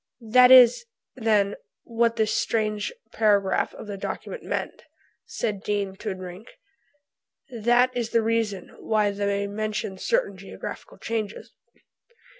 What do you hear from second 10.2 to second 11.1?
geographical